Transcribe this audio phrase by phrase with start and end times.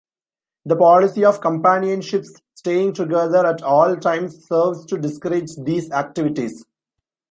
[0.65, 6.65] The policy of companionships staying together at all times serves to discourage these activities.